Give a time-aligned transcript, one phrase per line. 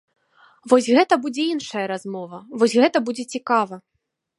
[0.73, 3.75] Вось гэта будзе іншая размова, вось гэта будзе цікава.